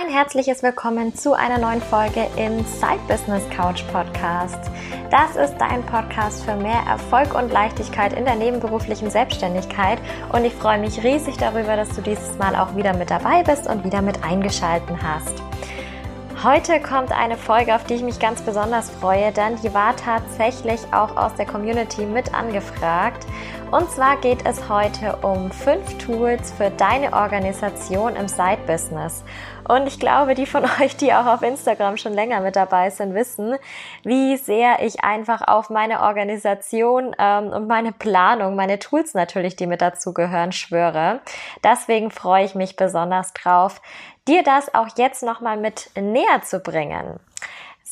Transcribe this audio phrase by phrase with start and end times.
[0.00, 4.70] Ein herzliches Willkommen zu einer neuen Folge im Side Business Couch Podcast.
[5.10, 9.98] Das ist dein Podcast für mehr Erfolg und Leichtigkeit in der nebenberuflichen Selbstständigkeit
[10.32, 13.66] und ich freue mich riesig darüber, dass du dieses Mal auch wieder mit dabei bist
[13.66, 15.42] und wieder mit eingeschalten hast.
[16.42, 20.80] Heute kommt eine Folge, auf die ich mich ganz besonders freue, denn die war tatsächlich
[20.90, 23.26] auch aus der Community mit angefragt.
[23.70, 29.22] Und zwar geht es heute um fünf Tools für deine Organisation im Side-Business.
[29.68, 33.14] Und ich glaube, die von euch, die auch auf Instagram schon länger mit dabei sind,
[33.14, 33.56] wissen,
[34.02, 39.66] wie sehr ich einfach auf meine Organisation ähm, und meine Planung, meine Tools natürlich, die
[39.66, 41.20] mit dazu gehören, schwöre.
[41.64, 43.80] Deswegen freue ich mich besonders drauf,
[44.28, 47.18] dir das auch jetzt nochmal mit näher zu bringen.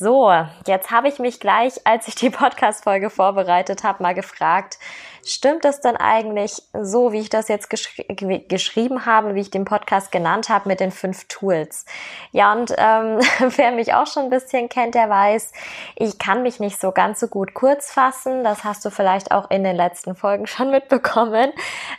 [0.01, 0.31] So,
[0.65, 4.79] jetzt habe ich mich gleich, als ich die Podcast-Folge vorbereitet habe, mal gefragt,
[5.23, 8.05] Stimmt es denn eigentlich so, wie ich das jetzt geschri
[8.47, 11.85] geschrieben habe, wie ich den Podcast genannt habe, mit den fünf Tools?
[12.31, 13.19] Ja, und ähm,
[13.55, 15.51] wer mich auch schon ein bisschen kennt, der weiß,
[15.95, 18.43] ich kann mich nicht so ganz so gut kurz fassen.
[18.43, 21.51] Das hast du vielleicht auch in den letzten Folgen schon mitbekommen.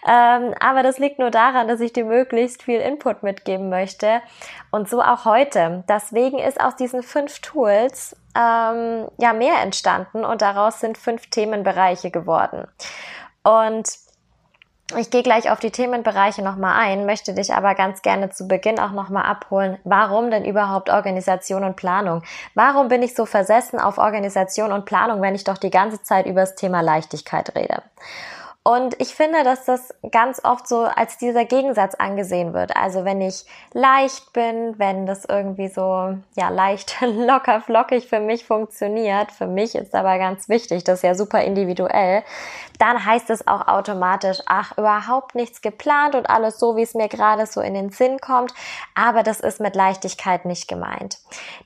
[0.08, 4.20] Ähm, aber das liegt nur daran, dass ich dir möglichst viel Input mitgeben möchte.
[4.72, 5.84] Und so auch heute.
[5.86, 12.10] Deswegen ist aus diesen fünf Tools ähm, ja mehr entstanden und daraus sind fünf Themenbereiche
[12.10, 12.66] geworden.
[13.44, 13.86] Und
[14.98, 18.80] ich gehe gleich auf die Themenbereiche nochmal ein, möchte dich aber ganz gerne zu Beginn
[18.80, 19.78] auch nochmal abholen.
[19.84, 22.22] Warum denn überhaupt Organisation und Planung?
[22.54, 26.26] Warum bin ich so versessen auf Organisation und Planung, wenn ich doch die ganze Zeit
[26.26, 27.82] über das Thema Leichtigkeit rede?
[28.64, 32.76] Und ich finde, dass das ganz oft so als dieser Gegensatz angesehen wird.
[32.76, 38.44] Also wenn ich leicht bin, wenn das irgendwie so, ja, leicht, locker, flockig für mich
[38.44, 42.22] funktioniert, für mich ist aber ganz wichtig, das ist ja super individuell,
[42.78, 47.08] dann heißt es auch automatisch, ach, überhaupt nichts geplant und alles so, wie es mir
[47.08, 48.54] gerade so in den Sinn kommt.
[48.94, 51.18] Aber das ist mit Leichtigkeit nicht gemeint.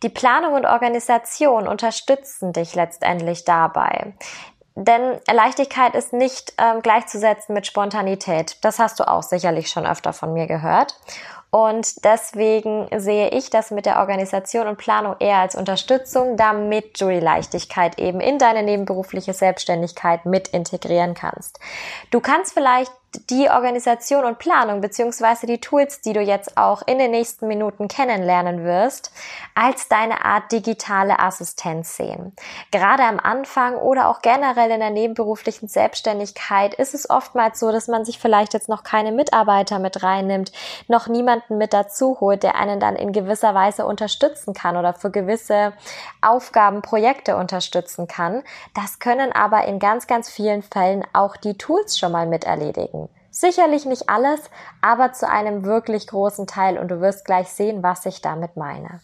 [0.03, 4.15] Die Planung und Organisation unterstützen dich letztendlich dabei.
[4.77, 8.59] Denn Leichtigkeit ist nicht ähm, gleichzusetzen mit Spontanität.
[8.61, 10.95] Das hast du auch sicherlich schon öfter von mir gehört.
[11.51, 17.09] Und deswegen sehe ich das mit der Organisation und Planung eher als Unterstützung, damit du
[17.09, 21.59] die Leichtigkeit eben in deine nebenberufliche Selbstständigkeit mit integrieren kannst.
[22.11, 22.93] Du kannst vielleicht
[23.31, 27.89] die Organisation und Planung beziehungsweise die Tools, die du jetzt auch in den nächsten Minuten
[27.89, 29.11] kennenlernen wirst,
[29.55, 32.35] als deine Art digitale Assistenz sehen.
[32.71, 37.89] Gerade am Anfang oder auch generell in der nebenberuflichen Selbstständigkeit ist es oftmals so, dass
[37.89, 40.53] man sich vielleicht jetzt noch keine Mitarbeiter mit reinnimmt,
[40.89, 45.11] noch niemanden mit dazu holt, der einen dann in gewisser Weise unterstützen kann oder für
[45.11, 45.73] gewisse
[46.21, 48.43] Aufgaben, Projekte unterstützen kann.
[48.75, 53.06] Das können aber in ganz, ganz vielen Fällen auch die Tools schon mal mit erledigen.
[53.39, 54.41] Sicherlich nicht alles,
[54.81, 59.01] aber zu einem wirklich großen Teil und du wirst gleich sehen, was ich damit meine.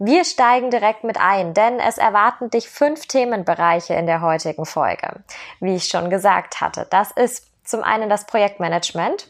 [0.00, 5.22] Wir steigen direkt mit ein, denn es erwarten dich fünf Themenbereiche in der heutigen Folge.
[5.60, 9.28] Wie ich schon gesagt hatte, das ist zum einen das Projektmanagement.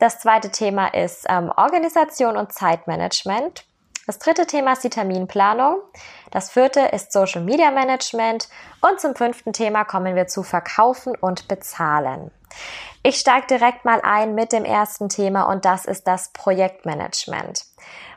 [0.00, 3.64] Das zweite Thema ist ähm, Organisation und Zeitmanagement.
[4.08, 5.76] Das dritte Thema ist die Terminplanung.
[6.32, 8.48] Das vierte ist Social Media Management.
[8.80, 12.32] Und zum fünften Thema kommen wir zu Verkaufen und Bezahlen.
[13.02, 17.64] Ich steige direkt mal ein mit dem ersten Thema und das ist das Projektmanagement.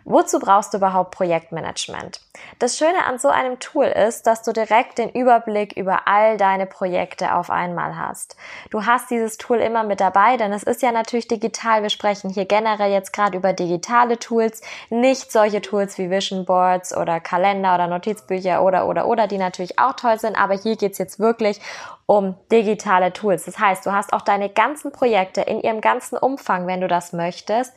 [0.08, 2.22] Wozu brauchst du überhaupt Projektmanagement?
[2.60, 6.68] Das Schöne an so einem Tool ist, dass du direkt den Überblick über all deine
[6.68, 8.36] Projekte auf einmal hast.
[8.70, 11.82] Du hast dieses Tool immer mit dabei, denn es ist ja natürlich digital.
[11.82, 16.96] Wir sprechen hier generell jetzt gerade über digitale Tools, nicht solche Tools wie Vision Boards
[16.96, 21.00] oder Kalender oder Notizbücher oder oder oder, die natürlich auch toll sind, aber hier geht's
[21.00, 21.60] jetzt wirklich
[22.06, 23.46] um digitale Tools.
[23.46, 27.14] Das heißt, du hast auch deine ganzen Projekte in ihrem ganzen Umfang, wenn du das
[27.14, 27.74] möchtest,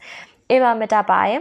[0.48, 1.40] immer mit dabei.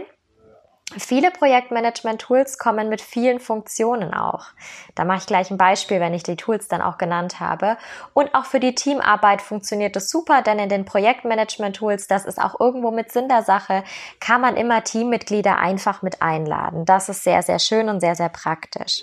[0.96, 4.46] Viele Projektmanagement-Tools kommen mit vielen Funktionen auch.
[4.94, 7.76] Da mache ich gleich ein Beispiel, wenn ich die Tools dann auch genannt habe.
[8.14, 12.58] Und auch für die Teamarbeit funktioniert es super, denn in den Projektmanagement-Tools, das ist auch
[12.58, 13.84] irgendwo mit Sinn der Sache,
[14.18, 16.86] kann man immer Teammitglieder einfach mit einladen.
[16.86, 19.02] Das ist sehr, sehr schön und sehr, sehr praktisch.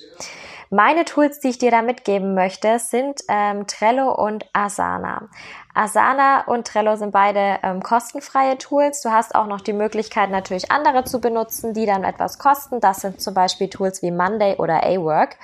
[0.69, 5.29] Meine Tools, die ich dir da mitgeben möchte, sind ähm, Trello und Asana.
[5.73, 9.01] Asana und Trello sind beide ähm, kostenfreie Tools.
[9.01, 12.79] Du hast auch noch die Möglichkeit, natürlich andere zu benutzen, die dann etwas kosten.
[12.79, 15.37] Das sind zum Beispiel Tools wie Monday oder A-Work.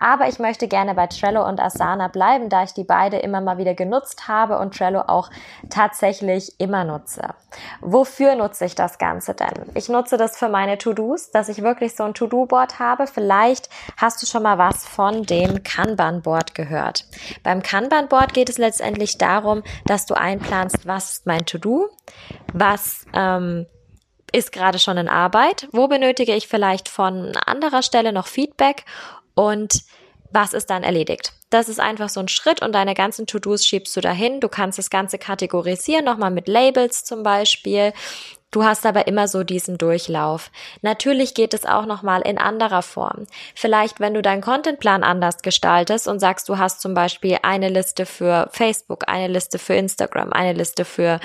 [0.00, 3.58] Aber ich möchte gerne bei Trello und Asana bleiben, da ich die beide immer mal
[3.58, 5.30] wieder genutzt habe und Trello auch
[5.68, 7.34] tatsächlich immer nutze.
[7.80, 9.70] Wofür nutze ich das Ganze denn?
[9.74, 13.06] Ich nutze das für meine To-Dos, dass ich wirklich so ein To-Do-Board habe.
[13.06, 13.68] Vielleicht
[13.98, 17.04] hast du schon mal was von dem Kanban-Board gehört.
[17.42, 21.90] Beim Kanban-Board geht es letztendlich darum, dass du einplanst, was ist mein To-Do,
[22.54, 23.66] was ähm,
[24.32, 25.68] ist gerade schon in Arbeit?
[25.72, 28.84] Wo benötige ich vielleicht von anderer Stelle noch Feedback?
[29.40, 29.84] Und
[30.32, 31.32] was ist dann erledigt?
[31.48, 34.38] Das ist einfach so ein Schritt und deine ganzen To-Dos schiebst du dahin.
[34.38, 37.94] Du kannst das Ganze kategorisieren, nochmal mit Labels zum Beispiel.
[38.52, 40.50] Du hast aber immer so diesen Durchlauf.
[40.82, 43.26] Natürlich geht es auch nochmal in anderer Form.
[43.54, 48.06] Vielleicht, wenn du deinen Contentplan anders gestaltest und sagst, du hast zum Beispiel eine Liste
[48.06, 51.20] für Facebook, eine Liste für Instagram, eine Liste für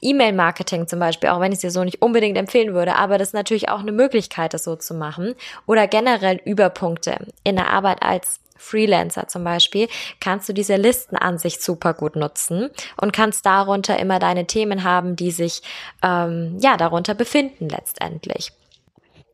[0.00, 3.28] E-Mail-Marketing zum Beispiel, auch wenn ich es dir so nicht unbedingt empfehlen würde, aber das
[3.28, 5.34] ist natürlich auch eine Möglichkeit, das so zu machen.
[5.66, 9.88] Oder generell Überpunkte in der Arbeit als Freelancer zum Beispiel,
[10.20, 12.70] kannst du diese Listenansicht super gut nutzen
[13.00, 15.62] und kannst darunter immer deine Themen haben, die sich
[16.02, 18.52] ähm, ja darunter befinden letztendlich.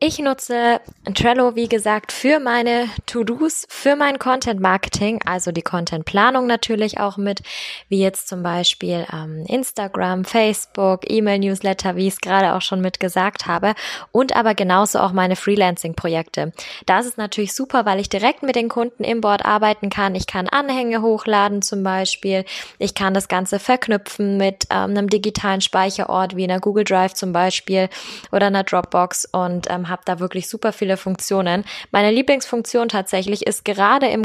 [0.03, 0.81] Ich nutze
[1.13, 6.99] Trello, wie gesagt, für meine To-Dos, für mein Content Marketing, also die Content Planung natürlich
[6.99, 7.41] auch mit,
[7.87, 12.99] wie jetzt zum Beispiel ähm, Instagram, Facebook, E-Mail-Newsletter, wie ich es gerade auch schon mit
[12.99, 13.75] gesagt habe,
[14.11, 16.51] und aber genauso auch meine Freelancing-Projekte.
[16.87, 20.15] Das ist natürlich super, weil ich direkt mit den Kunden im Board arbeiten kann.
[20.15, 22.43] Ich kann Anhänge hochladen zum Beispiel.
[22.79, 27.33] Ich kann das Ganze verknüpfen mit ähm, einem digitalen Speicherort wie einer Google Drive zum
[27.33, 27.87] Beispiel
[28.31, 31.63] oder einer Dropbox und ähm, habe da wirklich super viele Funktionen.
[31.91, 34.23] Meine Lieblingsfunktion tatsächlich ist gerade im,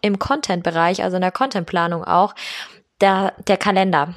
[0.00, 2.34] im Content-Bereich, also in der Contentplanung auch,
[3.00, 4.14] der, der Kalender.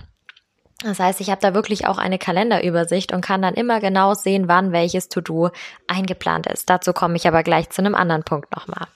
[0.83, 4.47] Das heißt, ich habe da wirklich auch eine Kalenderübersicht und kann dann immer genau sehen,
[4.47, 5.51] wann welches To-Do
[5.87, 6.69] eingeplant ist.
[6.69, 8.87] Dazu komme ich aber gleich zu einem anderen Punkt nochmal.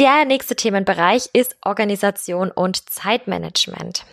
[0.00, 4.06] Der nächste Themenbereich ist Organisation und Zeitmanagement.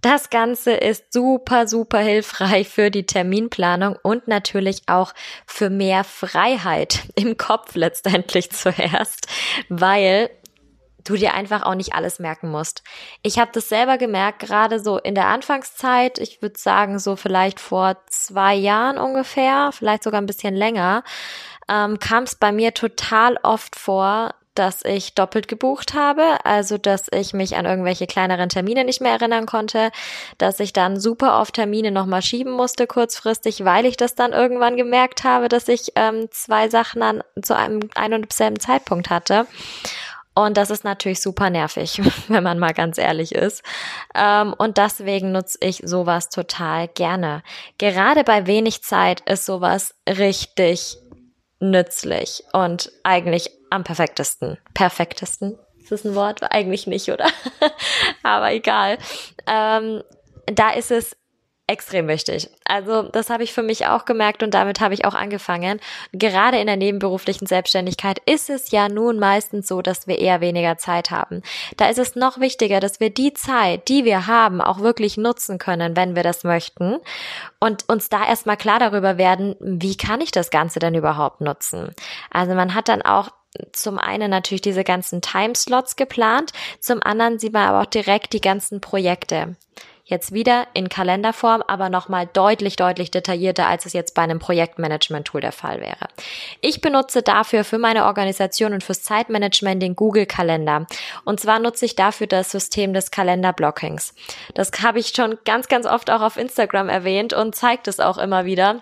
[0.00, 5.12] Das Ganze ist super, super hilfreich für die Terminplanung und natürlich auch
[5.46, 9.26] für mehr Freiheit im Kopf letztendlich zuerst,
[9.68, 10.30] weil
[11.04, 12.82] du dir einfach auch nicht alles merken musst.
[13.22, 17.60] Ich habe das selber gemerkt, gerade so in der Anfangszeit, ich würde sagen so vielleicht
[17.60, 21.02] vor zwei Jahren ungefähr, vielleicht sogar ein bisschen länger,
[21.68, 27.06] ähm, kam es bei mir total oft vor, dass ich doppelt gebucht habe, also dass
[27.12, 29.90] ich mich an irgendwelche kleineren Termine nicht mehr erinnern konnte,
[30.38, 34.76] dass ich dann super oft Termine nochmal schieben musste kurzfristig, weil ich das dann irgendwann
[34.76, 39.46] gemerkt habe, dass ich ähm, zwei Sachen an zu einem ein und selben Zeitpunkt hatte.
[40.34, 43.64] Und das ist natürlich super nervig, wenn man mal ganz ehrlich ist.
[44.14, 47.42] Ähm, und deswegen nutze ich sowas total gerne.
[47.78, 50.98] Gerade bei wenig Zeit ist sowas richtig
[51.60, 54.58] nützlich und eigentlich am perfektesten.
[54.74, 55.58] Perfektesten?
[55.80, 56.42] Ist das ein Wort?
[56.52, 57.26] Eigentlich nicht, oder?
[58.22, 58.98] Aber egal.
[59.46, 60.02] Ähm,
[60.46, 61.16] da ist es
[61.68, 62.48] extrem wichtig.
[62.64, 65.80] Also das habe ich für mich auch gemerkt und damit habe ich auch angefangen.
[66.12, 70.78] Gerade in der nebenberuflichen Selbstständigkeit ist es ja nun meistens so, dass wir eher weniger
[70.78, 71.42] Zeit haben.
[71.76, 75.58] Da ist es noch wichtiger, dass wir die Zeit, die wir haben, auch wirklich nutzen
[75.58, 76.96] können, wenn wir das möchten
[77.60, 81.94] und uns da erstmal klar darüber werden, wie kann ich das Ganze denn überhaupt nutzen?
[82.30, 83.28] Also man hat dann auch
[83.72, 88.40] zum einen natürlich diese ganzen Timeslots geplant, zum anderen sieht man aber auch direkt die
[88.40, 89.56] ganzen Projekte.
[90.08, 95.42] Jetzt wieder in Kalenderform, aber nochmal deutlich, deutlich detaillierter, als es jetzt bei einem Projektmanagement-Tool
[95.42, 96.08] der Fall wäre.
[96.62, 100.86] Ich benutze dafür für meine Organisation und fürs Zeitmanagement den Google Kalender.
[101.26, 104.14] Und zwar nutze ich dafür das System des Kalenderblockings.
[104.54, 108.16] Das habe ich schon ganz, ganz oft auch auf Instagram erwähnt und zeigt es auch
[108.16, 108.80] immer wieder.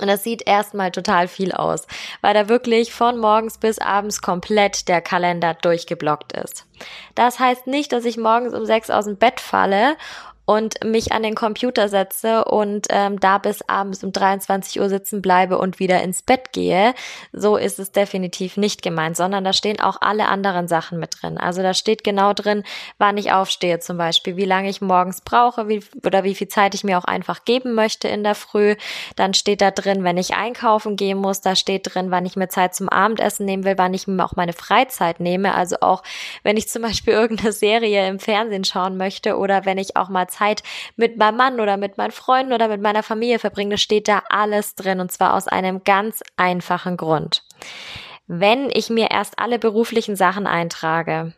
[0.00, 1.86] Und das sieht erstmal total viel aus,
[2.22, 6.64] weil da wirklich von morgens bis abends komplett der Kalender durchgeblockt ist.
[7.14, 9.96] Das heißt nicht, dass ich morgens um sechs aus dem Bett falle
[10.44, 15.22] und mich an den Computer setze und ähm, da bis abends um 23 Uhr sitzen
[15.22, 16.94] bleibe und wieder ins Bett gehe.
[17.32, 21.38] So ist es definitiv nicht gemeint, sondern da stehen auch alle anderen Sachen mit drin.
[21.38, 22.64] Also da steht genau drin,
[22.98, 26.74] wann ich aufstehe zum Beispiel, wie lange ich morgens brauche wie, oder wie viel Zeit
[26.74, 28.74] ich mir auch einfach geben möchte in der Früh.
[29.14, 32.48] Dann steht da drin, wenn ich einkaufen gehen muss, da steht drin, wann ich mir
[32.48, 35.54] Zeit zum Abendessen nehmen will, wann ich mir auch meine Freizeit nehme.
[35.54, 36.02] Also auch,
[36.42, 40.26] wenn ich zum Beispiel irgendeine Serie im Fernsehen schauen möchte oder wenn ich auch mal
[40.32, 40.62] Zeit
[40.96, 44.74] mit meinem Mann oder mit meinen Freunden oder mit meiner Familie verbringe, steht da alles
[44.74, 47.44] drin und zwar aus einem ganz einfachen Grund.
[48.26, 51.34] Wenn ich mir erst alle beruflichen Sachen eintrage,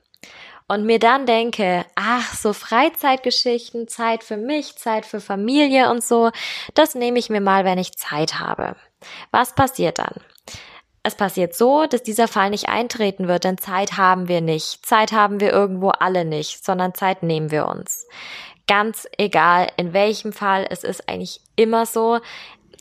[0.67, 6.31] und mir dann denke, ach, so Freizeitgeschichten, Zeit für mich, Zeit für Familie und so,
[6.75, 8.77] das nehme ich mir mal, wenn ich Zeit habe.
[9.31, 10.15] Was passiert dann?
[11.03, 14.87] Es passiert so, dass dieser Fall nicht eintreten wird, denn Zeit haben wir nicht.
[14.87, 18.07] Zeit haben wir irgendwo alle nicht, sondern Zeit nehmen wir uns.
[18.67, 22.21] Ganz egal, in welchem Fall, es ist eigentlich immer so.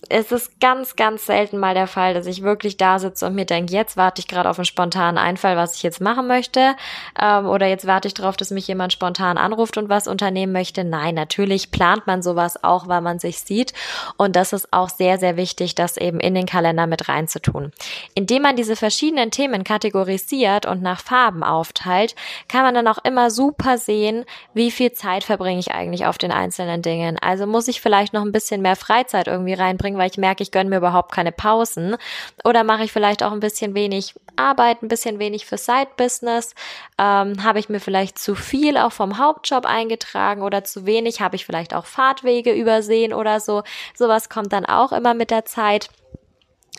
[0.10, 3.46] Es ist ganz, ganz selten mal der Fall, dass ich wirklich da sitze und mir
[3.46, 6.76] denke, jetzt warte ich gerade auf einen spontanen Einfall, was ich jetzt machen möchte.
[7.20, 10.84] Ähm, oder jetzt warte ich darauf, dass mich jemand spontan anruft und was unternehmen möchte.
[10.84, 13.74] Nein, natürlich plant man sowas auch, weil man sich sieht.
[14.18, 17.72] Und das ist auch sehr, sehr wichtig, das eben in den Kalender mit reinzutun.
[18.14, 22.16] Indem man diese verschiedenen Themen kategorisiert und nach Farben aufteilt,
[22.48, 26.32] kann man dann auch immer super sehen, wie viel Zeit verbringe ich eigentlich auf den
[26.32, 27.18] einzelnen Dingen.
[27.20, 30.44] Also muss ich vielleicht noch ein bisschen mehr Freizeit irgendwie reinbringen anstrengend, weil ich merke,
[30.44, 31.96] ich gönne mir überhaupt keine Pausen.
[32.44, 36.56] Oder mache ich vielleicht auch ein bisschen wenig Arbeit, ein bisschen wenig für Side-Business?
[36.98, 41.22] Ähm, habe ich mir vielleicht zu viel auch vom Hauptjob eingetragen oder zu wenig?
[41.22, 43.64] Habe ich vielleicht auch Fahrtwege übersehen oder so?
[43.96, 45.90] Sowas kommt dann auch immer mit der Zeit.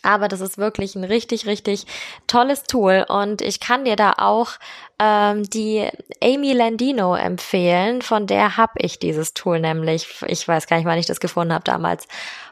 [0.02, 1.86] Aber das ist wirklich ein richtig, richtig
[2.26, 4.50] tolles Tool und ich kann dir da auch
[4.98, 5.88] ähm, die
[6.22, 8.02] Amy Landino empfehlen.
[8.02, 10.22] Von der habe ich dieses Tool nämlich.
[10.26, 12.06] Ich weiß gar nicht, wann ich das gefunden habe damals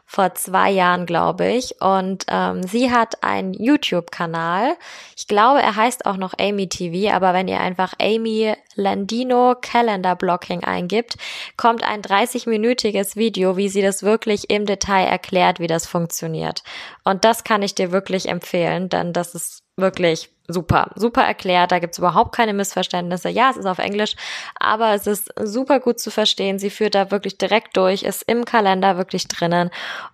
[0.05, 1.81] vor zwei Jahren, glaube ich.
[1.81, 4.75] Und ähm, sie hat einen YouTube-Kanal.
[5.17, 10.15] Ich glaube, er heißt auch noch Amy TV, aber wenn ihr einfach Amy Landino Calendar
[10.15, 11.15] Blocking eingibt,
[11.57, 16.63] kommt ein 30-minütiges Video, wie sie das wirklich im Detail erklärt, wie das funktioniert.
[17.03, 21.71] Und das kann ich dir wirklich empfehlen, denn das ist wirklich super, super erklärt.
[21.71, 23.29] Da gibt's überhaupt keine Missverständnisse.
[23.29, 24.15] Ja, es ist auf Englisch,
[24.59, 26.59] aber es ist super gut zu verstehen.
[26.59, 29.69] Sie führt da wirklich direkt durch, ist im Kalender wirklich drinnen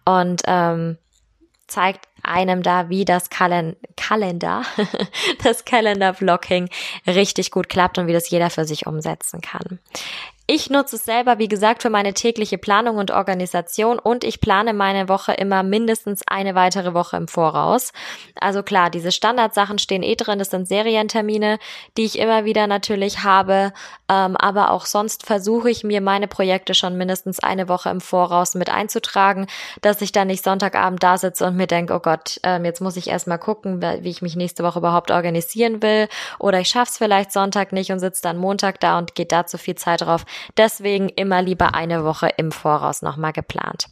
[0.05, 0.97] und ähm,
[1.67, 4.63] zeigt einem da, wie das Kalen Kalender,
[5.43, 6.69] das Kalender-Blocking
[7.07, 9.79] richtig gut klappt und wie das jeder für sich umsetzen kann.
[10.51, 14.73] Ich nutze es selber, wie gesagt, für meine tägliche Planung und Organisation und ich plane
[14.73, 17.93] meine Woche immer mindestens eine weitere Woche im Voraus.
[18.33, 21.59] Also klar, diese Standardsachen stehen eh drin, das sind Serientermine,
[21.97, 23.73] die ich immer wieder natürlich habe,
[24.09, 28.55] ähm, aber auch sonst versuche ich mir meine Projekte schon mindestens eine Woche im Voraus
[28.55, 29.45] mit einzutragen,
[29.83, 32.97] dass ich dann nicht Sonntagabend da sitze und mir denke, oh Gott, ähm, jetzt muss
[32.97, 36.07] ich erstmal gucken, wie ich mich nächste Woche überhaupt organisieren will
[36.39, 39.59] oder ich schaff's vielleicht Sonntag nicht und sitze dann Montag da und geht da zu
[39.59, 40.25] viel Zeit drauf.
[40.57, 43.87] Deswegen immer lieber eine Woche im Voraus nochmal geplant.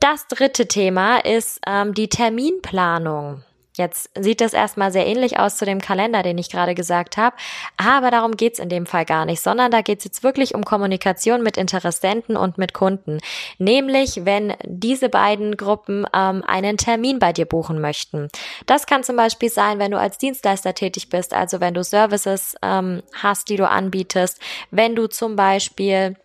[0.00, 3.42] Das dritte Thema ist ähm, die Terminplanung.
[3.78, 7.36] Jetzt sieht das erstmal sehr ähnlich aus zu dem Kalender, den ich gerade gesagt habe,
[7.76, 11.44] aber darum geht's in dem Fall gar nicht, sondern da geht's jetzt wirklich um Kommunikation
[11.44, 13.20] mit Interessenten und mit Kunden.
[13.58, 18.28] Nämlich, wenn diese beiden Gruppen ähm, einen Termin bei dir buchen möchten.
[18.66, 22.56] Das kann zum Beispiel sein, wenn du als Dienstleister tätig bist, also wenn du Services
[22.62, 24.40] ähm, hast, die du anbietest,
[24.72, 26.16] wenn du zum Beispiel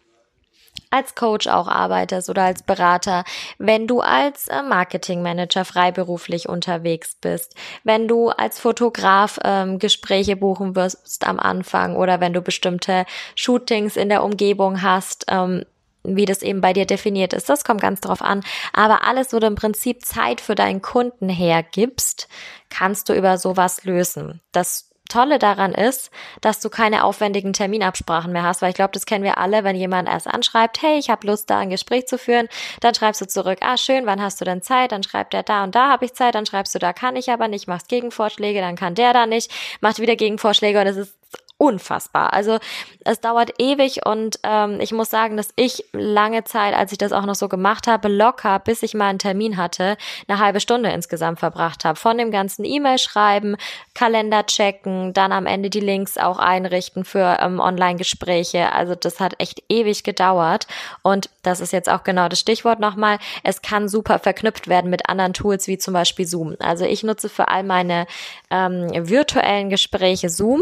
[0.94, 3.24] als Coach auch arbeitest oder als Berater,
[3.58, 10.76] wenn du als äh, Marketingmanager freiberuflich unterwegs bist, wenn du als Fotograf ähm, Gespräche buchen
[10.76, 15.66] wirst am Anfang oder wenn du bestimmte Shootings in der Umgebung hast, ähm,
[16.04, 17.50] wie das eben bei dir definiert ist.
[17.50, 18.44] Das kommt ganz drauf an.
[18.74, 22.28] Aber alles, wo du im Prinzip Zeit für deinen Kunden hergibst,
[22.70, 24.42] kannst du über sowas lösen.
[24.52, 29.06] Das Tolle daran ist, dass du keine aufwendigen Terminabsprachen mehr hast, weil ich glaube, das
[29.06, 32.18] kennen wir alle, wenn jemand erst anschreibt, hey, ich habe Lust, da ein Gespräch zu
[32.18, 32.48] führen,
[32.80, 34.92] dann schreibst du zurück, ah, schön, wann hast du denn Zeit?
[34.92, 37.30] Dann schreibt er, da und da habe ich Zeit, dann schreibst du, da kann ich
[37.32, 41.16] aber nicht, machst Gegenvorschläge, dann kann der da nicht, macht wieder Gegenvorschläge und es ist
[41.58, 42.34] unfassbar.
[42.34, 42.60] Also
[43.06, 47.12] es dauert ewig und ähm, ich muss sagen, dass ich lange Zeit, als ich das
[47.12, 50.90] auch noch so gemacht habe, locker, bis ich mal einen Termin hatte, eine halbe Stunde
[50.90, 51.98] insgesamt verbracht habe.
[51.98, 53.56] Von dem ganzen E-Mail schreiben,
[53.94, 58.74] Kalender checken, dann am Ende die Links auch einrichten für ähm, Online-Gespräche.
[58.74, 60.68] Also das hat echt ewig gedauert
[61.02, 63.20] und das ist jetzt auch genau das Stichwort nochmal.
[63.44, 66.56] Es kann super verknüpft werden mit anderen Tools wie zum Beispiel Zoom.
[66.60, 68.08] Also ich nutze für all meine
[68.50, 70.62] ähm, virtuellen Gespräche Zoom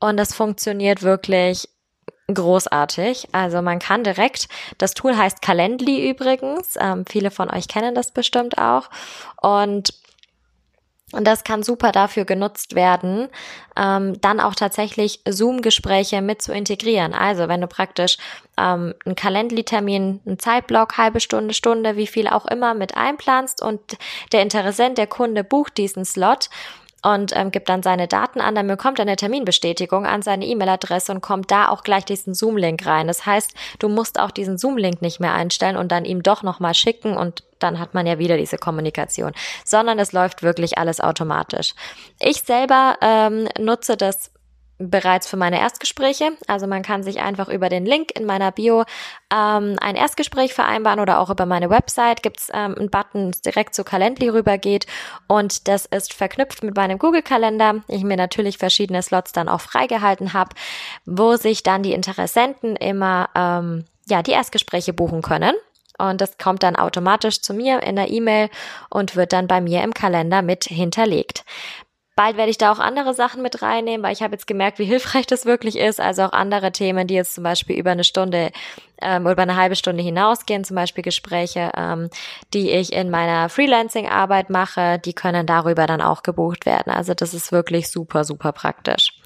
[0.00, 1.68] und das funktioniert wirklich
[2.32, 3.28] großartig.
[3.32, 8.12] Also man kann direkt, das Tool heißt Calendly übrigens, ähm, viele von euch kennen das
[8.12, 8.88] bestimmt auch
[9.40, 9.94] und
[11.12, 13.28] und das kann super dafür genutzt werden,
[13.76, 17.14] ähm, dann auch tatsächlich Zoom-Gespräche mit zu integrieren.
[17.14, 18.16] Also wenn du praktisch
[18.56, 23.80] ähm, einen Calendly-Termin, einen Zeitblock, halbe Stunde, Stunde, wie viel auch immer mit einplanst und
[24.30, 26.48] der Interessent, der Kunde bucht diesen Slot,
[27.02, 31.12] und ähm, gibt dann seine Daten an, dann bekommt er eine Terminbestätigung an seine E-Mail-Adresse
[31.12, 33.06] und kommt da auch gleich diesen Zoom-Link rein.
[33.06, 36.74] Das heißt, du musst auch diesen Zoom-Link nicht mehr einstellen und dann ihm doch nochmal
[36.74, 39.32] schicken und dann hat man ja wieder diese Kommunikation,
[39.64, 41.74] sondern es läuft wirklich alles automatisch.
[42.18, 44.30] Ich selber ähm, nutze das
[44.80, 46.32] bereits für meine Erstgespräche.
[46.46, 48.84] Also man kann sich einfach über den Link in meiner Bio
[49.32, 53.84] ähm, ein Erstgespräch vereinbaren oder auch über meine Website gibt's ähm, einen Button, direkt zu
[53.84, 54.86] Calendly rübergeht
[55.28, 57.82] und das ist verknüpft mit meinem Google-Kalender.
[57.88, 60.56] Ich mir natürlich verschiedene Slots dann auch freigehalten habe,
[61.04, 65.54] wo sich dann die Interessenten immer ähm, ja die Erstgespräche buchen können.
[65.98, 68.48] und das kommt dann automatisch zu mir in der E-Mail
[68.88, 71.44] und wird dann bei mir im Kalender mit hinterlegt.
[72.20, 74.84] Bald werde ich da auch andere Sachen mit reinnehmen, weil ich habe jetzt gemerkt, wie
[74.84, 76.02] hilfreich das wirklich ist.
[76.02, 78.50] Also auch andere Themen, die jetzt zum Beispiel über eine Stunde
[79.00, 82.10] ähm, über eine halbe Stunde hinausgehen, zum Beispiel Gespräche, ähm,
[82.52, 86.92] die ich in meiner Freelancing-Arbeit mache, die können darüber dann auch gebucht werden.
[86.92, 89.18] Also das ist wirklich super, super praktisch.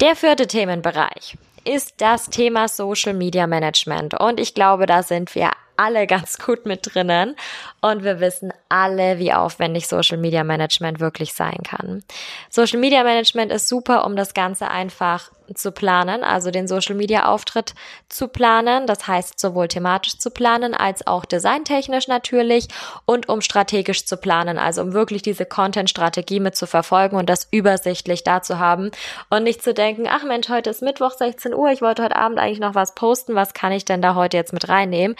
[0.00, 4.18] Der vierte Themenbereich ist das Thema Social Media Management.
[4.20, 7.36] Und ich glaube, da sind wir alle ganz gut mit drinnen
[7.80, 12.04] und wir wissen alle, wie aufwendig Social Media Management wirklich sein kann.
[12.50, 17.26] Social Media Management ist super, um das Ganze einfach zu planen, also den Social Media
[17.26, 17.74] Auftritt
[18.08, 18.86] zu planen.
[18.86, 22.68] Das heißt, sowohl thematisch zu planen als auch designtechnisch natürlich
[23.04, 27.48] und um strategisch zu planen, also um wirklich diese Content-Strategie mit zu verfolgen und das
[27.50, 28.90] übersichtlich da zu haben
[29.30, 32.38] und nicht zu denken, ach Mensch, heute ist Mittwoch 16 Uhr, ich wollte heute Abend
[32.38, 35.16] eigentlich noch was posten, was kann ich denn da heute jetzt mit reinnehmen?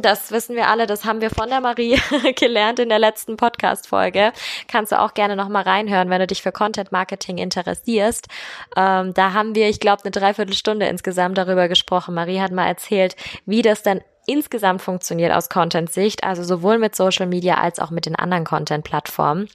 [0.00, 1.98] Das wissen wir alle, das haben wir von der Marie
[2.36, 4.32] gelernt in der letzten Podcast-Folge.
[4.68, 8.28] Kannst du auch gerne nochmal reinhören, wenn du dich für Content Marketing interessierst.
[8.76, 12.14] Ähm, da haben wir, ich glaube, eine Dreiviertelstunde insgesamt darüber gesprochen.
[12.14, 17.26] Marie hat mal erzählt, wie das denn insgesamt funktioniert aus Content-Sicht, also sowohl mit Social
[17.26, 19.48] Media als auch mit den anderen Content-Plattformen.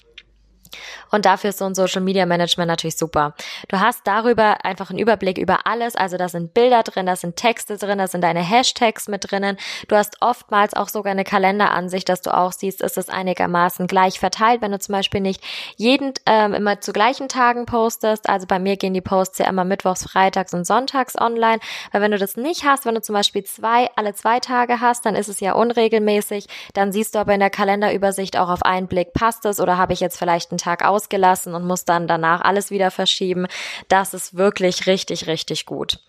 [1.12, 3.34] Und dafür ist so ein Social Media Management natürlich super.
[3.68, 5.96] Du hast darüber einfach einen Überblick über alles.
[5.96, 9.58] Also da sind Bilder drin, da sind Texte drin, da sind deine Hashtags mit drinnen.
[9.88, 14.20] Du hast oftmals auch sogar eine Kalenderansicht, dass du auch siehst, ist es einigermaßen gleich
[14.20, 15.44] verteilt, wenn du zum Beispiel nicht
[15.78, 18.30] jeden ähm, immer zu gleichen Tagen postest.
[18.30, 21.60] Also bei mir gehen die Posts ja immer mittwochs, freitags und sonntags online.
[21.92, 25.06] Weil wenn du das nicht hast, wenn du zum Beispiel zwei, alle zwei Tage hast,
[25.06, 26.48] dann ist es ja unregelmäßig.
[26.74, 29.94] Dann siehst du aber in der Kalenderübersicht auch auf einen Blick, passt es oder habe
[29.94, 33.48] ich jetzt vielleicht einen Tag ausgelassen und muss dann danach alles wieder verschieben.
[33.88, 36.00] Das ist wirklich richtig, richtig gut.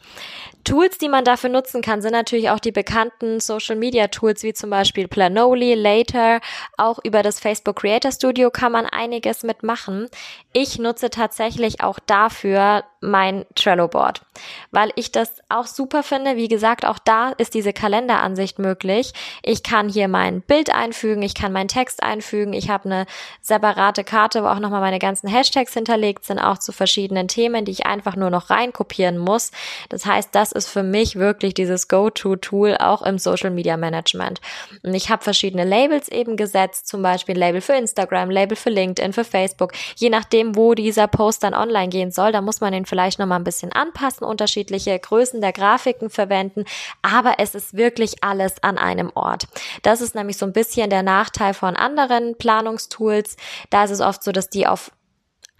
[0.65, 4.53] Tools, die man dafür nutzen kann, sind natürlich auch die bekannten Social Media Tools wie
[4.53, 6.41] zum Beispiel Planoly, Later.
[6.77, 10.09] Auch über das Facebook Creator Studio kann man einiges mitmachen.
[10.53, 14.23] Ich nutze tatsächlich auch dafür mein Trello Board,
[14.71, 16.37] weil ich das auch super finde.
[16.37, 19.13] Wie gesagt, auch da ist diese Kalenderansicht möglich.
[19.43, 23.07] Ich kann hier mein Bild einfügen, ich kann meinen Text einfügen, ich habe eine
[23.41, 27.73] separate Karte, wo auch nochmal meine ganzen Hashtags hinterlegt sind, auch zu verschiedenen Themen, die
[27.73, 29.51] ich einfach nur noch reinkopieren muss.
[29.89, 34.41] Das heißt, das ist für mich wirklich dieses Go-To-Tool auch im Social Media Management.
[34.83, 39.13] Und ich habe verschiedene Labels eben gesetzt, zum Beispiel Label für Instagram, Label für LinkedIn,
[39.13, 39.73] für Facebook.
[39.97, 43.39] Je nachdem, wo dieser Post dann online gehen soll, da muss man den vielleicht nochmal
[43.39, 46.65] ein bisschen anpassen, unterschiedliche Größen der Grafiken verwenden,
[47.03, 49.47] aber es ist wirklich alles an einem Ort.
[49.83, 53.37] Das ist nämlich so ein bisschen der Nachteil von anderen Planungstools.
[53.71, 54.93] Da ist es oft so, dass die auf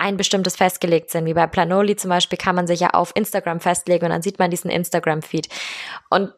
[0.01, 1.27] ein bestimmtes festgelegt sind.
[1.27, 4.39] Wie bei Planoli zum Beispiel kann man sich ja auf Instagram festlegen und dann sieht
[4.39, 5.49] man diesen Instagram-Feed.
[6.09, 6.33] Und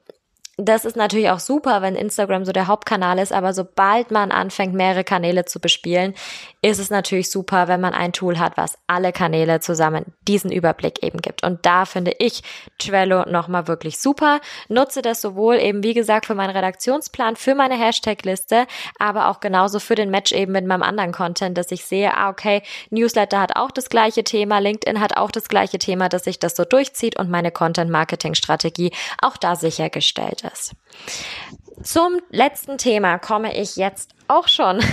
[0.58, 4.74] das ist natürlich auch super, wenn Instagram so der Hauptkanal ist, aber sobald man anfängt,
[4.74, 6.12] mehrere Kanäle zu bespielen,
[6.60, 11.02] ist es natürlich super, wenn man ein Tool hat, was alle Kanäle zusammen diesen Überblick
[11.02, 11.42] eben gibt.
[11.42, 12.42] Und da finde ich
[12.78, 14.40] Trello nochmal wirklich super.
[14.68, 18.66] Nutze das sowohl eben, wie gesagt, für meinen Redaktionsplan, für meine Hashtag-Liste,
[18.98, 22.28] aber auch genauso für den Match eben mit meinem anderen Content, dass ich sehe, ah,
[22.28, 26.38] okay, Newsletter hat auch das gleiche Thema, LinkedIn hat auch das gleiche Thema, dass sich
[26.38, 30.72] das so durchzieht und meine Content-Marketing-Strategie auch da sichergestellt ist.
[31.82, 34.80] Zum letzten Thema komme ich jetzt auch schon.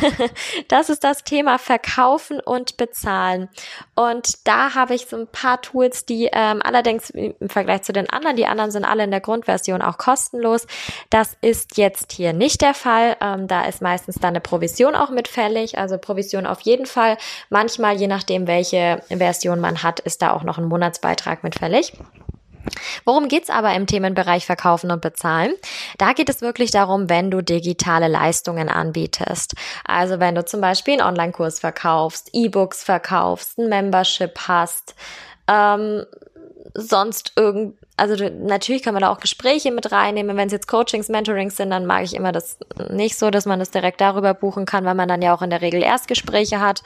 [0.68, 3.50] Das ist das Thema Verkaufen und Bezahlen.
[3.96, 8.10] Und da habe ich so ein paar Tools, die ähm, allerdings im Vergleich zu den
[8.10, 10.68] anderen, die anderen sind alle in der Grundversion auch kostenlos.
[11.10, 13.18] Das ist jetzt hier nicht der Fall.
[13.22, 15.78] Ähm, da ist meistens dann eine Provision auch mitfällig.
[15.78, 17.18] Also Provision auf jeden Fall.
[17.50, 21.94] Manchmal, je nachdem, welche Version man hat, ist da auch noch ein Monatsbeitrag mitfällig.
[23.06, 25.54] Worum geht's aber im Themenbereich Verkaufen und Bezahlen?
[25.98, 29.56] Da geht es wirklich darum, wenn du digitale Leistungen anbietest.
[29.86, 34.96] Also wenn du zum Beispiel einen Online-Kurs verkaufst, E-Books verkaufst, ein Membership hast,
[35.48, 36.06] ähm,
[36.74, 40.38] sonst irgend, also du, natürlich kann man da auch Gespräche mit reinnehmen.
[40.38, 42.58] Wenn es jetzt Coachings, Mentorings sind, dann mag ich immer das
[42.90, 45.50] nicht so, dass man das direkt darüber buchen kann, weil man dann ja auch in
[45.50, 46.84] der Regel Erstgespräche hat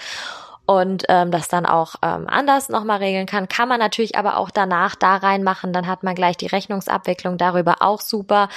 [0.66, 3.50] und ähm, das dann auch ähm, anders nochmal regeln kann.
[3.50, 7.82] Kann man natürlich aber auch danach da reinmachen, dann hat man gleich die Rechnungsabwicklung darüber
[7.82, 8.50] auch super.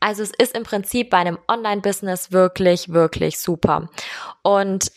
[0.00, 3.88] Also es ist im Prinzip bei einem Online-Business wirklich, wirklich super.
[4.42, 4.92] Und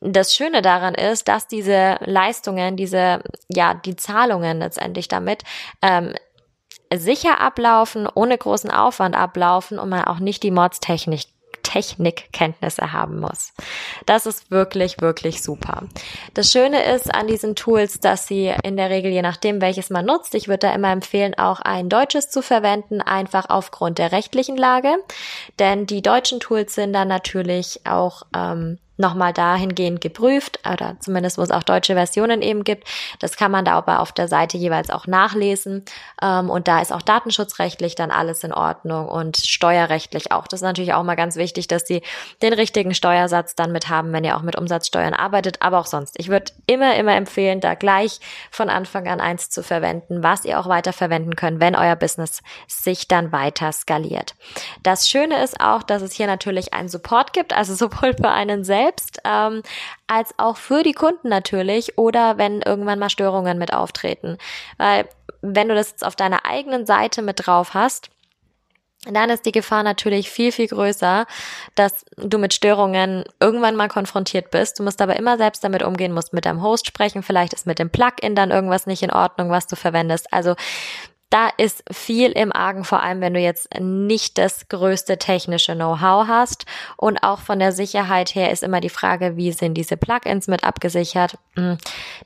[0.00, 5.42] das Schöne daran ist, dass diese Leistungen, diese, ja, die Zahlungen letztendlich damit
[5.82, 6.14] ähm,
[6.94, 11.26] sicher ablaufen, ohne großen Aufwand ablaufen und man auch nicht die Mordstechnik
[11.70, 13.52] Technikkenntnisse haben muss.
[14.04, 15.84] Das ist wirklich, wirklich super.
[16.34, 20.04] Das Schöne ist an diesen Tools, dass sie in der Regel, je nachdem, welches man
[20.04, 24.56] nutzt, ich würde da immer empfehlen, auch ein deutsches zu verwenden, einfach aufgrund der rechtlichen
[24.56, 24.96] Lage.
[25.60, 31.42] Denn die deutschen Tools sind dann natürlich auch ähm, nochmal dahingehend geprüft oder zumindest wo
[31.42, 32.86] es auch deutsche Versionen eben gibt.
[33.18, 35.84] Das kann man da aber auf der Seite jeweils auch nachlesen
[36.22, 40.46] ähm, und da ist auch datenschutzrechtlich dann alles in Ordnung und steuerrechtlich auch.
[40.46, 42.02] Das ist natürlich auch mal ganz wichtig, dass Sie
[42.42, 46.14] den richtigen Steuersatz dann mit haben, wenn ihr auch mit Umsatzsteuern arbeitet, aber auch sonst.
[46.18, 50.60] Ich würde immer, immer empfehlen, da gleich von Anfang an eins zu verwenden, was ihr
[50.60, 54.34] auch weiter verwenden könnt, wenn euer Business sich dann weiter skaliert.
[54.82, 58.64] Das Schöne ist auch, dass es hier natürlich einen Support gibt, also sowohl für einen
[58.64, 59.62] selbst selbst, ähm,
[60.06, 64.38] als auch für die Kunden natürlich oder wenn irgendwann mal Störungen mit auftreten.
[64.78, 65.08] Weil
[65.42, 68.10] wenn du das jetzt auf deiner eigenen Seite mit drauf hast,
[69.06, 71.24] dann ist die Gefahr natürlich viel, viel größer,
[71.74, 74.78] dass du mit Störungen irgendwann mal konfrontiert bist.
[74.78, 77.78] Du musst aber immer selbst damit umgehen, musst mit deinem Host sprechen, vielleicht ist mit
[77.78, 80.30] dem Plugin dann irgendwas nicht in Ordnung, was du verwendest.
[80.34, 80.54] Also
[81.30, 86.26] da ist viel im Argen, vor allem wenn du jetzt nicht das größte technische Know-how
[86.26, 86.66] hast.
[86.96, 90.64] Und auch von der Sicherheit her ist immer die Frage, wie sind diese Plugins mit
[90.64, 91.38] abgesichert.
[91.54, 91.78] Hm.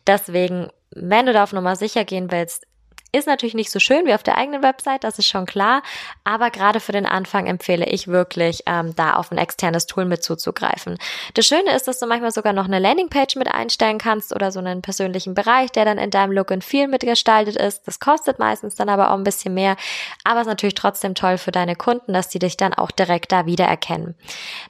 [0.07, 2.67] Deswegen, wenn du da auf Nummer sicher gehen willst,
[3.15, 5.83] ist natürlich nicht so schön wie auf der eigenen Website, das ist schon klar.
[6.25, 10.23] Aber gerade für den Anfang empfehle ich wirklich, ähm, da auf ein externes Tool mit
[10.23, 10.99] zuzugreifen.
[11.35, 14.59] Das Schöne ist, dass du manchmal sogar noch eine Landingpage mit einstellen kannst oder so
[14.59, 17.87] einen persönlichen Bereich, der dann in deinem Look and Feel mitgestaltet ist.
[17.87, 19.77] Das kostet meistens dann aber auch ein bisschen mehr.
[20.25, 23.47] Aber ist natürlich trotzdem toll für deine Kunden, dass die dich dann auch direkt da
[23.47, 24.15] wiedererkennen.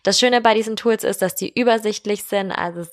[0.03, 2.53] Das Schöne bei diesen Tools ist, dass die übersichtlich sind.
[2.53, 2.85] Also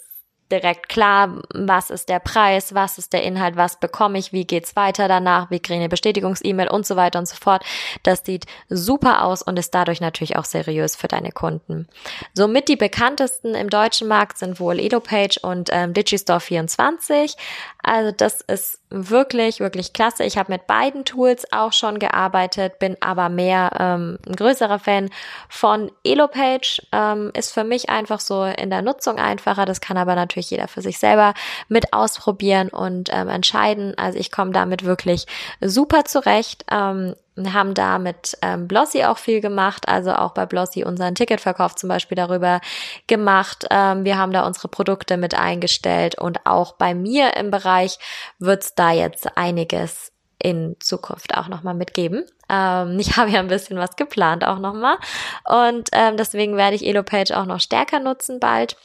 [0.52, 4.76] direkt klar, was ist der Preis, was ist der Inhalt, was bekomme ich, wie geht's
[4.76, 7.64] weiter danach, wie kriege ich eine Bestätigungs-E-Mail und so weiter und so fort.
[8.04, 11.88] Das sieht super aus und ist dadurch natürlich auch seriös für deine Kunden.
[12.34, 17.36] Somit die bekanntesten im deutschen Markt sind wohl EdoPage und ähm, Digistore24.
[17.84, 20.24] Also das ist wirklich, wirklich klasse.
[20.24, 25.10] Ich habe mit beiden Tools auch schon gearbeitet, bin aber mehr ähm, ein größerer Fan
[25.50, 26.82] von EloPage.
[26.92, 29.66] Ähm, ist für mich einfach so in der Nutzung einfacher.
[29.66, 31.34] Das kann aber natürlich jeder für sich selber
[31.68, 33.98] mit ausprobieren und ähm, entscheiden.
[33.98, 35.26] Also ich komme damit wirklich
[35.62, 36.66] super zurecht.
[36.70, 41.76] Ähm, haben da mit ähm, Blossy auch viel gemacht, also auch bei Blossy unseren Ticketverkauf
[41.76, 42.60] zum Beispiel darüber
[43.08, 43.66] gemacht.
[43.70, 48.00] Ähm, wir haben da unsere Produkte mit eingestellt und auch bei mir im Bereich
[48.40, 52.26] wird's da jetzt einiges in Zukunft auch nochmal mitgeben.
[52.50, 54.98] Ähm, ich habe ja ein bisschen was geplant auch nochmal
[55.46, 58.76] und ähm, deswegen werde ich EloPage auch noch stärker nutzen bald.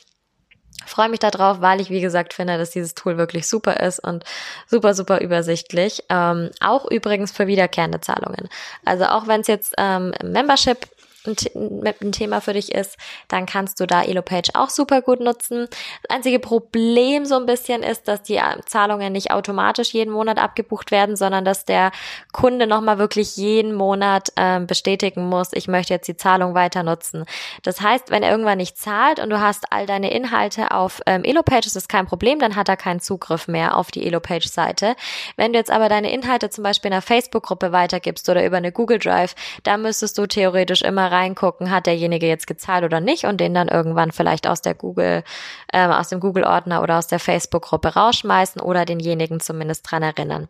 [0.87, 4.25] Freue mich darauf, weil ich, wie gesagt, finde, dass dieses Tool wirklich super ist und
[4.67, 6.03] super, super übersichtlich.
[6.09, 8.49] Ähm, auch übrigens für wiederkehrende Zahlungen.
[8.85, 10.79] Also auch wenn es jetzt ähm, Membership
[11.27, 12.97] ein, Thema für dich ist,
[13.29, 15.69] dann kannst du da EloPage auch super gut nutzen.
[16.03, 20.91] Das einzige Problem so ein bisschen ist, dass die Zahlungen nicht automatisch jeden Monat abgebucht
[20.91, 21.91] werden, sondern dass der
[22.33, 27.25] Kunde nochmal wirklich jeden Monat ähm, bestätigen muss, ich möchte jetzt die Zahlung weiter nutzen.
[27.63, 31.25] Das heißt, wenn er irgendwann nicht zahlt und du hast all deine Inhalte auf ähm,
[31.25, 34.95] EloPage, ist das kein Problem, dann hat er keinen Zugriff mehr auf die EloPage-Seite.
[35.37, 38.73] Wenn du jetzt aber deine Inhalte zum Beispiel in einer Facebook-Gruppe weitergibst oder über eine
[38.73, 43.41] Google Drive, da müsstest du theoretisch immer reingucken, hat derjenige jetzt gezahlt oder nicht und
[43.41, 45.25] den dann irgendwann vielleicht aus der Google,
[45.73, 50.49] ähm, aus dem Google-Ordner oder aus der Facebook-Gruppe rausschmeißen oder denjenigen zumindest dran erinnern.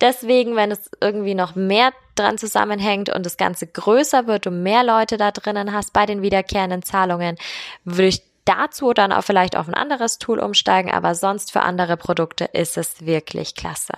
[0.00, 4.84] Deswegen, wenn es irgendwie noch mehr dran zusammenhängt und das Ganze größer wird, du mehr
[4.84, 7.36] Leute da drinnen hast bei den wiederkehrenden Zahlungen,
[7.84, 11.96] würde ich dazu dann auch vielleicht auf ein anderes Tool umsteigen, aber sonst für andere
[11.96, 13.94] Produkte ist es wirklich klasse.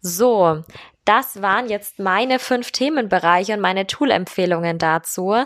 [0.00, 0.62] So,
[1.04, 5.44] das waren jetzt meine fünf Themenbereiche und meine Tool-Empfehlungen dazu.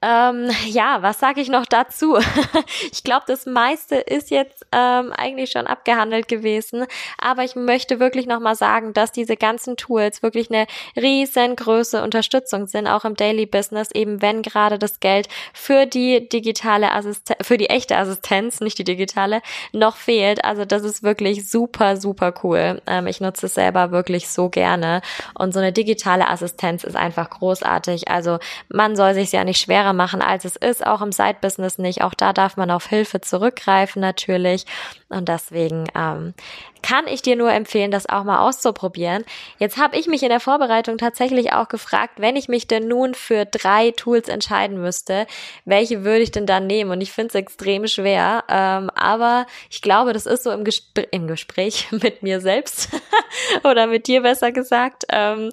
[0.00, 2.16] Ähm, ja, was sage ich noch dazu?
[2.92, 6.86] ich glaube, das meiste ist jetzt ähm, eigentlich schon abgehandelt gewesen,
[7.20, 12.86] aber ich möchte wirklich nochmal sagen, dass diese ganzen Tools wirklich eine riesengroße Unterstützung sind,
[12.86, 17.68] auch im Daily Business, eben wenn gerade das Geld für die digitale Assistenz, für die
[17.68, 20.44] echte Assistenz, nicht die digitale, noch fehlt.
[20.44, 22.80] Also das ist wirklich super, super cool.
[22.86, 25.02] Ähm, ich nutze es selber wirklich so gerne
[25.34, 28.08] und so eine digitale Assistenz ist einfach großartig.
[28.08, 32.02] Also man soll sich ja nicht schwerer machen, als es ist, auch im Side-Business nicht.
[32.02, 34.64] Auch da darf man auf Hilfe zurückgreifen natürlich.
[35.10, 36.34] Und deswegen ähm,
[36.82, 39.24] kann ich dir nur empfehlen, das auch mal auszuprobieren.
[39.58, 43.14] Jetzt habe ich mich in der Vorbereitung tatsächlich auch gefragt, wenn ich mich denn nun
[43.14, 45.26] für drei Tools entscheiden müsste,
[45.64, 46.90] welche würde ich denn dann nehmen?
[46.90, 48.44] Und ich finde es extrem schwer.
[48.48, 52.90] Ähm, aber ich glaube, das ist so im, Gespr im Gespräch mit mir selbst
[53.64, 55.50] oder mit dir besser gesagt, ähm,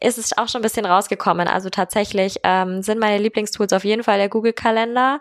[0.00, 1.46] ist es auch schon ein bisschen rausgekommen.
[1.46, 5.20] Also tatsächlich ähm, sind meine Lieblingstools auf jeden Fall der Google-Kalender,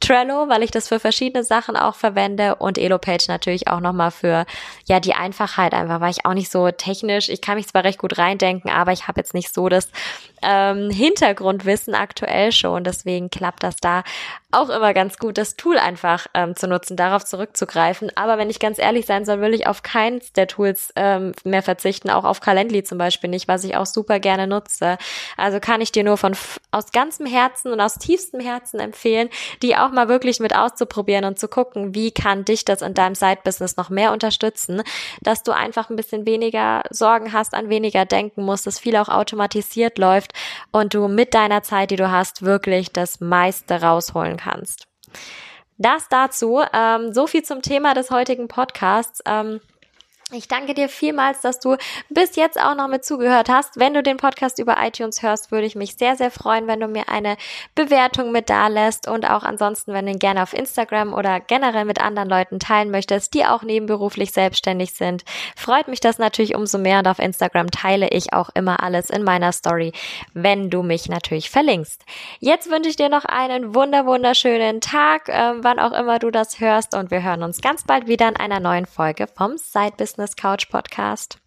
[0.00, 4.46] Trello, weil ich das für verschiedene Sachen auch verwende und Elopage natürlich auch nochmal für
[4.86, 7.98] ja die Einfachheit einfach, weil ich auch nicht so technisch, ich kann mich zwar recht
[7.98, 9.88] gut reindenken, aber ich habe jetzt nicht so das
[10.42, 14.02] ähm, Hintergrundwissen aktuell schon, deswegen klappt das da
[14.52, 18.10] auch immer ganz gut, das Tool einfach ähm, zu nutzen, darauf zurückzugreifen.
[18.16, 21.62] Aber wenn ich ganz ehrlich sein soll, will ich auf keins der Tools ähm, mehr
[21.62, 24.98] verzichten, auch auf Calendly zum Beispiel nicht, was ich auch super gerne nutze.
[25.36, 26.36] Also kann ich dir nur von
[26.72, 29.28] aus ganzem Herzen und aus tiefstem Herzen empfehlen,
[29.62, 33.14] die auch mal wirklich mit auszuprobieren und zu gucken, wie kann dich das in deinem
[33.14, 34.82] Side-Business noch mehr unterstützen,
[35.20, 39.08] dass du einfach ein bisschen weniger Sorgen hast, an weniger denken musst, dass viel auch
[39.08, 40.29] automatisiert läuft
[40.72, 44.86] und du mit deiner Zeit, die du hast, wirklich das meiste rausholen kannst.
[45.78, 46.60] Das dazu.
[46.74, 49.22] Ähm, so viel zum Thema des heutigen Podcasts.
[49.24, 49.60] Ähm,
[50.32, 51.76] ich danke dir vielmals, dass du
[52.08, 53.78] bis jetzt auch noch mit zugehört hast.
[53.78, 56.86] Wenn du den Podcast über iTunes hörst, würde ich mich sehr, sehr freuen, wenn du
[56.86, 57.36] mir eine
[57.74, 61.84] Bewertung mit da lässt und auch ansonsten, wenn du ihn gerne auf Instagram oder generell
[61.84, 65.24] mit anderen Leuten teilen möchtest, die auch nebenberuflich selbstständig sind.
[65.56, 69.24] Freut mich das natürlich umso mehr und auf Instagram teile ich auch immer alles in
[69.24, 69.92] meiner Story,
[70.32, 72.04] wenn du mich natürlich verlinkst.
[72.38, 76.60] Jetzt wünsche ich dir noch einen wunder wunderschönen Tag, äh, wann auch immer du das
[76.60, 80.19] hörst und wir hören uns ganz bald wieder in einer neuen Folge vom Side Business
[80.20, 81.39] Business Couch Podcast.